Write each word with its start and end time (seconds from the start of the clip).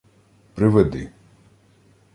—Приведи. 0.55 1.03